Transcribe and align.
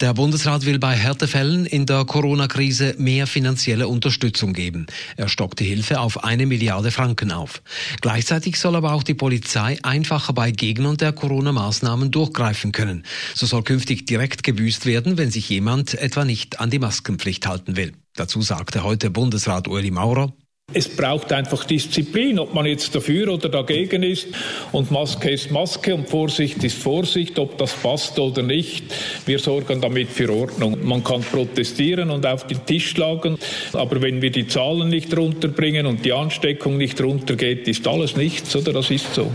Der 0.00 0.14
Bundesrat 0.14 0.66
will 0.66 0.78
bei 0.78 0.94
Härtefällen 0.94 1.66
in 1.66 1.86
der 1.86 2.04
Corona-Krise 2.04 2.94
mehr 2.98 3.26
finanzielle 3.26 3.88
Unterstützung 3.88 4.52
geben. 4.52 4.86
Er 5.16 5.28
stockt 5.28 5.60
die 5.60 5.64
Hilfe 5.64 6.00
auf 6.00 6.24
eine 6.24 6.46
Milliarde 6.46 6.90
Franken 6.90 7.32
auf. 7.32 7.62
Gleichzeitig 8.00 8.58
soll 8.58 8.76
aber 8.76 8.92
auch 8.92 9.02
die 9.02 9.14
Polizei 9.14 9.78
einfacher 9.82 10.32
bei 10.32 10.50
Gegnern 10.50 10.96
der 10.96 11.12
Corona-Maßnahmen 11.12 12.10
durchgreifen 12.10 12.72
können. 12.72 13.04
So 13.34 13.46
soll 13.46 13.62
künftig 13.62 14.06
direkt 14.06 14.42
gebüßt 14.42 14.86
werden, 14.86 15.18
wenn 15.18 15.30
sich 15.30 15.48
jemand 15.48 15.94
etwa 15.94 16.24
nicht 16.24 16.60
an 16.60 16.70
die 16.70 16.78
Maskenpflicht 16.78 17.46
halten 17.46 17.76
will. 17.76 17.92
Dazu 18.14 18.42
sagte 18.42 18.84
heute 18.84 19.10
Bundesrat 19.10 19.68
Ueli 19.68 19.90
Maurer, 19.90 20.32
es 20.74 20.88
braucht 20.88 21.32
einfach 21.32 21.64
Disziplin, 21.64 22.38
ob 22.38 22.54
man 22.54 22.66
jetzt 22.66 22.94
dafür 22.94 23.32
oder 23.32 23.48
dagegen 23.48 24.02
ist. 24.02 24.28
Und 24.72 24.90
Maske 24.90 25.30
ist 25.30 25.50
Maske 25.50 25.94
und 25.94 26.08
Vorsicht 26.08 26.62
ist 26.64 26.78
Vorsicht, 26.78 27.38
ob 27.38 27.58
das 27.58 27.72
passt 27.74 28.18
oder 28.18 28.42
nicht. 28.42 28.84
Wir 29.26 29.38
sorgen 29.38 29.80
damit 29.80 30.08
für 30.08 30.32
Ordnung. 30.32 30.78
Man 30.82 31.04
kann 31.04 31.22
protestieren 31.22 32.10
und 32.10 32.26
auf 32.26 32.46
den 32.46 32.64
Tisch 32.66 32.90
schlagen, 32.90 33.38
aber 33.72 34.02
wenn 34.02 34.22
wir 34.22 34.30
die 34.30 34.46
Zahlen 34.46 34.88
nicht 34.88 35.16
runterbringen 35.16 35.86
und 35.86 36.04
die 36.04 36.12
Ansteckung 36.12 36.76
nicht 36.76 37.00
runtergeht, 37.00 37.68
ist 37.68 37.86
alles 37.86 38.16
nichts, 38.16 38.54
oder? 38.56 38.72
Das 38.72 38.90
ist 38.90 39.14
so. 39.14 39.30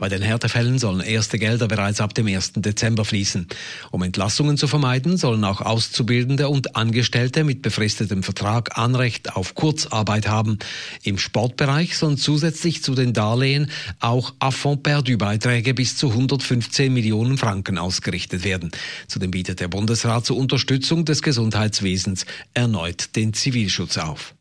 Bei 0.00 0.08
den 0.08 0.22
Härtefällen 0.22 0.78
sollen 0.78 1.00
erste 1.00 1.38
Gelder 1.38 1.68
bereits 1.68 2.00
ab 2.00 2.14
dem 2.14 2.26
1. 2.26 2.54
Dezember 2.56 3.04
fließen. 3.04 3.46
Um 3.90 4.02
Entlassungen 4.02 4.56
zu 4.56 4.66
vermeiden, 4.66 5.18
sollen 5.18 5.44
auch 5.44 5.60
Auszubildende 5.60 6.48
und 6.48 6.74
Angestellte 6.74 7.44
mit 7.44 7.60
befristetem 7.60 8.22
Vertrag 8.22 8.78
Anrecht 8.78 9.36
auf 9.36 9.54
Kurzarbeit 9.54 10.26
haben. 10.26 10.58
Im 11.02 11.18
Sportbereich 11.18 11.98
sollen 11.98 12.16
zusätzlich 12.16 12.82
zu 12.82 12.94
den 12.94 13.12
Darlehen 13.12 13.70
auch 13.98 14.32
Affront 14.38 14.84
perdu 14.84 15.18
Beiträge 15.18 15.74
bis 15.74 15.98
zu 15.98 16.08
115 16.08 16.90
Millionen 16.90 17.36
Franken 17.36 17.76
ausgerichtet 17.76 18.42
werden. 18.42 18.70
Zudem 19.06 19.30
bietet 19.30 19.60
der 19.60 19.68
Bundesrat 19.68 20.24
zur 20.24 20.38
Unterstützung 20.38 21.04
des 21.04 21.20
Gesundheitswesens 21.20 22.24
erneut 22.54 23.16
den 23.16 23.34
Zivilschutz 23.34 23.98
auf. 23.98 24.34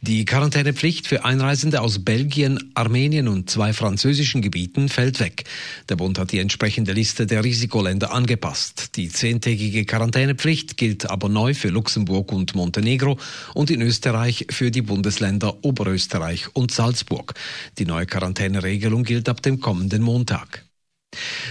Die 0.00 0.26
Quarantänepflicht 0.26 1.06
für 1.06 1.24
Einreisende 1.24 1.80
aus 1.80 2.04
Belgien, 2.04 2.70
Armenien 2.74 3.26
und 3.26 3.48
zwei 3.48 3.72
französischen 3.72 4.42
Gebieten 4.42 4.88
fällt 4.88 5.18
weg. 5.18 5.44
Der 5.88 5.96
Bund 5.96 6.18
hat 6.18 6.32
die 6.32 6.40
entsprechende 6.40 6.92
Liste 6.92 7.26
der 7.26 7.42
Risikoländer 7.42 8.12
angepasst. 8.12 8.96
Die 8.96 9.08
zehntägige 9.08 9.86
Quarantänepflicht 9.86 10.76
gilt 10.76 11.08
aber 11.10 11.28
neu 11.28 11.54
für 11.54 11.68
Luxemburg 11.68 12.32
und 12.32 12.54
Montenegro 12.54 13.18
und 13.54 13.70
in 13.70 13.80
Österreich 13.80 14.46
für 14.50 14.70
die 14.70 14.82
Bundesländer 14.82 15.64
Oberösterreich 15.64 16.54
und 16.54 16.70
Salzburg. 16.70 17.32
Die 17.78 17.86
neue 17.86 18.06
Quarantäneregelung 18.06 19.04
gilt 19.04 19.28
ab 19.28 19.40
dem 19.40 19.60
kommenden 19.60 20.02
Montag. 20.02 20.64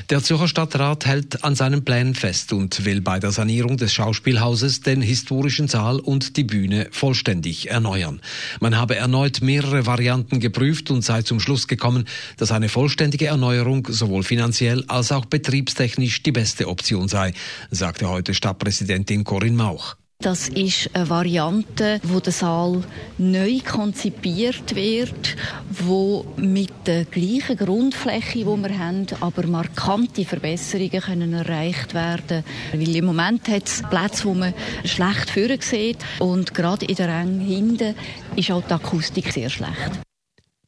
Der 0.09 0.21
Zürcher 0.21 0.47
Stadtrat 0.47 1.05
hält 1.05 1.43
an 1.43 1.55
seinen 1.55 1.83
Plänen 1.83 2.15
fest 2.15 2.53
und 2.53 2.85
will 2.85 3.01
bei 3.01 3.19
der 3.19 3.31
Sanierung 3.31 3.77
des 3.77 3.93
Schauspielhauses 3.93 4.81
den 4.81 5.01
historischen 5.01 5.67
Saal 5.67 5.99
und 5.99 6.37
die 6.37 6.43
Bühne 6.43 6.87
vollständig 6.91 7.69
erneuern. 7.69 8.21
Man 8.59 8.77
habe 8.77 8.95
erneut 8.95 9.41
mehrere 9.41 9.85
Varianten 9.85 10.39
geprüft 10.39 10.91
und 10.91 11.03
sei 11.03 11.21
zum 11.21 11.39
Schluss 11.39 11.67
gekommen, 11.67 12.05
dass 12.37 12.51
eine 12.51 12.69
vollständige 12.69 13.27
Erneuerung 13.27 13.87
sowohl 13.89 14.23
finanziell 14.23 14.83
als 14.87 15.11
auch 15.11 15.25
betriebstechnisch 15.25 16.23
die 16.23 16.31
beste 16.31 16.67
Option 16.67 17.07
sei, 17.07 17.33
sagte 17.71 18.09
heute 18.09 18.33
Stadtpräsidentin 18.33 19.23
Corinne 19.23 19.57
Mauch. 19.57 19.95
Das 20.23 20.47
ist 20.47 20.89
eine 20.93 21.09
Variante, 21.09 21.99
wo 22.03 22.21
der 22.21 22.31
Saal 22.31 22.81
neu 23.17 23.59
konzipiert 23.59 24.73
wird, 24.73 25.35
wo 25.69 26.25
mit 26.37 26.71
der 26.85 27.03
gleichen 27.03 27.57
Grundfläche, 27.57 28.39
die 28.39 28.45
wir 28.45 28.79
haben, 28.79 29.05
aber 29.19 29.45
markante 29.47 30.23
Verbesserungen 30.23 31.01
können 31.01 31.33
erreicht 31.33 31.93
werden. 31.93 32.45
Weil 32.71 32.95
im 32.95 33.03
Moment 33.03 33.49
hat 33.49 33.67
es 33.67 33.83
Plätze, 33.89 34.23
wo 34.23 34.33
man 34.33 34.53
schlecht 34.85 35.29
führen 35.29 35.59
sieht 35.59 35.97
und 36.19 36.53
gerade 36.53 36.85
in 36.85 36.95
der 36.95 37.09
Ränge 37.09 37.43
hinten 37.43 37.93
ist 38.37 38.49
auch 38.49 38.63
die 38.63 38.73
Akustik 38.73 39.29
sehr 39.33 39.49
schlecht. 39.49 40.03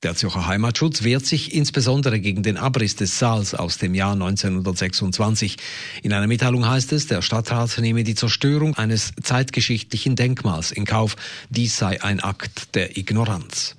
Der 0.06 0.14
Zürcher 0.14 0.46
Heimatschutz 0.46 1.02
wehrt 1.02 1.26
sich 1.26 1.56
insbesondere 1.56 2.20
gegen 2.20 2.44
den 2.44 2.58
Abriss 2.58 2.96
des 2.96 3.18
Saals 3.18 3.56
aus 3.56 3.80
dem 3.80 3.96
Jahr 3.96 4.12
1926. 4.12 5.58
In 6.04 6.14
einer 6.14 6.28
Mitteilung 6.28 6.70
heißt 6.70 6.94
es, 6.94 7.08
der 7.08 7.24
Stadtrat 7.24 7.76
nehme 7.80 8.04
die 8.04 8.14
Zerstörung 8.14 8.76
eines 8.76 9.14
zeitgeschichtlichen 9.24 10.16
Denkmals 10.16 10.72
in 10.72 10.86
Kauf. 10.86 11.16
Dies 11.50 11.78
sei 11.78 12.04
ein 12.04 12.20
Akt 12.20 12.76
der 12.76 12.98
Ignoranz. 12.98 13.78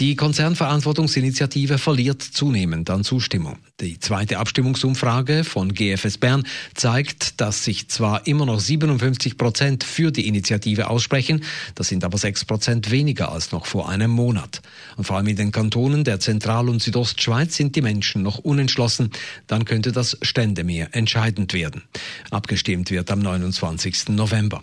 Die 0.00 0.14
Konzernverantwortungsinitiative 0.14 1.76
verliert 1.76 2.22
zunehmend 2.22 2.88
an 2.88 3.02
Zustimmung. 3.02 3.58
Die 3.80 3.98
zweite 3.98 4.38
Abstimmungsumfrage 4.38 5.42
von 5.42 5.74
GFS 5.74 6.18
Bern 6.18 6.44
zeigt, 6.74 7.40
dass 7.40 7.64
sich 7.64 7.88
zwar 7.88 8.24
immer 8.28 8.46
noch 8.46 8.60
57 8.60 9.36
Prozent 9.36 9.82
für 9.82 10.12
die 10.12 10.28
Initiative 10.28 10.88
aussprechen, 10.88 11.42
das 11.74 11.88
sind 11.88 12.04
aber 12.04 12.16
6 12.16 12.44
Prozent 12.44 12.92
weniger 12.92 13.32
als 13.32 13.50
noch 13.50 13.66
vor 13.66 13.88
einem 13.88 14.12
Monat. 14.12 14.62
Und 14.96 15.02
vor 15.02 15.16
allem 15.16 15.26
in 15.26 15.36
den 15.36 15.50
Kantonen 15.50 16.04
der 16.04 16.20
Zentral- 16.20 16.68
und 16.68 16.80
Südostschweiz 16.80 17.56
sind 17.56 17.74
die 17.74 17.82
Menschen 17.82 18.22
noch 18.22 18.38
unentschlossen. 18.38 19.10
Dann 19.48 19.64
könnte 19.64 19.90
das 19.90 20.16
Ständemeer 20.22 20.90
entscheidend 20.92 21.54
werden. 21.54 21.82
Abgestimmt 22.30 22.92
wird 22.92 23.10
am 23.10 23.18
29. 23.18 24.10
November. 24.10 24.62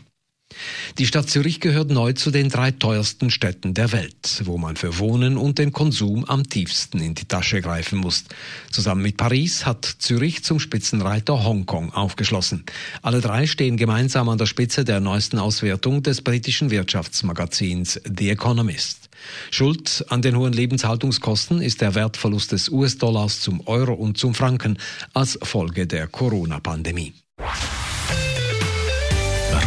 Die 0.97 1.05
Stadt 1.05 1.29
Zürich 1.29 1.59
gehört 1.59 1.89
neu 1.89 2.13
zu 2.13 2.31
den 2.31 2.49
drei 2.49 2.71
teuersten 2.71 3.29
Städten 3.29 3.73
der 3.73 3.91
Welt, 3.91 4.41
wo 4.45 4.57
man 4.57 4.75
für 4.75 4.97
Wohnen 4.99 5.37
und 5.37 5.59
den 5.59 5.71
Konsum 5.71 6.25
am 6.25 6.47
tiefsten 6.47 6.99
in 7.01 7.15
die 7.15 7.25
Tasche 7.25 7.61
greifen 7.61 7.99
muss. 7.99 8.23
Zusammen 8.71 9.01
mit 9.01 9.17
Paris 9.17 9.65
hat 9.65 9.85
Zürich 9.85 10.43
zum 10.43 10.59
Spitzenreiter 10.59 11.43
Hongkong 11.43 11.91
aufgeschlossen. 11.93 12.63
Alle 13.01 13.21
drei 13.21 13.47
stehen 13.47 13.77
gemeinsam 13.77 14.29
an 14.29 14.37
der 14.37 14.45
Spitze 14.45 14.85
der 14.85 14.99
neuesten 14.99 15.39
Auswertung 15.39 16.03
des 16.03 16.21
britischen 16.21 16.71
Wirtschaftsmagazins 16.71 17.99
The 18.05 18.29
Economist. 18.29 19.09
Schuld 19.51 20.05
an 20.09 20.21
den 20.21 20.37
hohen 20.37 20.53
Lebenshaltungskosten 20.53 21.61
ist 21.61 21.81
der 21.81 21.95
Wertverlust 21.95 22.51
des 22.51 22.69
US-Dollars 22.69 23.41
zum 23.41 23.65
Euro 23.67 23.93
und 23.93 24.17
zum 24.17 24.33
Franken 24.33 24.77
als 25.13 25.37
Folge 25.41 25.87
der 25.87 26.07
Corona-Pandemie. 26.07 27.13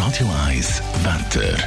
Radio 0.09 0.31
1 0.47 0.83
Wetter. 1.03 1.59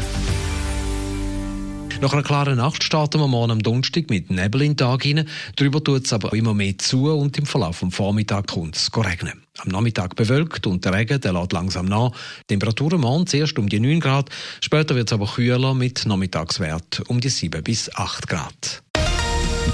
Nach 2.02 2.12
einer 2.12 2.24
klaren 2.24 2.58
Nacht 2.58 2.84
starten 2.84 3.20
wir 3.20 3.28
morgen 3.28 3.52
am 3.52 3.62
Donnerstag 3.62 4.10
mit 4.10 4.32
Nebel 4.32 4.64
in 4.64 4.72
den 4.72 4.78
Tag 4.78 5.04
hinein. 5.04 5.30
Darüber 5.58 5.84
tut 5.84 6.06
es 6.06 6.12
aber 6.14 6.34
immer 6.34 6.56
mehr 6.56 6.76
zu 6.80 7.12
und 7.12 7.38
im 7.38 7.46
Verlauf 7.46 7.82
des 7.82 7.94
Vormittags 7.94 8.52
kommt 8.52 8.76
es 8.76 8.90
regnen. 8.98 9.44
Am 9.60 9.70
Nachmittag 9.70 10.16
bewölkt 10.16 10.66
und 10.66 10.84
der 10.84 10.96
Regen 10.96 11.22
der 11.22 11.34
lässt 11.34 11.54
langsam 11.54 11.86
nach. 11.86 12.14
Temperaturen 12.48 13.02
morgen 13.02 13.28
zuerst 13.28 13.60
um 13.60 13.70
die 13.70 13.80
9 13.80 14.00
Grad, 14.00 14.32
später 14.60 14.96
wird 14.96 15.10
es 15.10 15.14
aber 15.14 15.28
kühler 15.28 15.76
mit 15.76 16.08
Nachmittagswert 16.08 17.04
um 17.10 17.20
die 17.20 17.30
7 17.30 17.62
bis 17.64 17.96
8 17.96 18.28
Grad. 18.28 18.82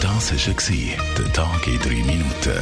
Das 0.01 0.33
war 0.33 1.05
der 1.17 1.31
Tag 1.31 1.67
in 1.67 1.79
3 1.79 1.89
Minuten. 2.03 2.61